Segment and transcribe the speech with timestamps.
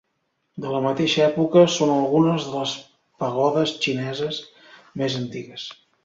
[0.63, 2.73] De la mateixa època, són algunes de les
[3.23, 4.39] pagodes xineses
[5.03, 5.67] més antigues.